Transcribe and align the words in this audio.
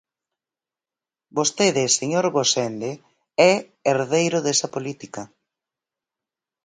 Vostede, 1.37 1.83
señor 1.99 2.25
Gosende, 2.37 2.91
é 3.49 3.53
herdeiro 3.87 4.39
desa 4.45 4.67
política. 4.75 5.21